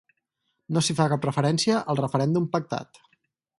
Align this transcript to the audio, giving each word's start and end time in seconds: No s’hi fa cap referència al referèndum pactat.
No 0.77 0.81
s’hi 0.85 0.95
fa 0.99 1.05
cap 1.11 1.27
referència 1.29 1.83
al 1.93 2.01
referèndum 2.01 2.51
pactat. 2.57 3.01